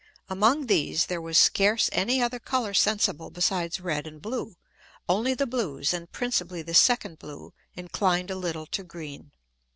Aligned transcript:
Among 0.29 0.65
these 0.65 1.05
there 1.05 1.21
was 1.21 1.37
scarce 1.37 1.87
any 1.93 2.23
other 2.23 2.39
Colour 2.39 2.73
sensible 2.73 3.29
besides 3.29 3.79
red 3.79 4.07
and 4.07 4.19
blue, 4.19 4.55
only 5.07 5.35
the 5.35 5.45
blues 5.45 5.93
(and 5.93 6.11
principally 6.11 6.63
the 6.63 6.73
second 6.73 7.19
blue) 7.19 7.53
inclined 7.75 8.31
a 8.31 8.35
little 8.35 8.65
to 8.65 8.81
green. 8.83 9.31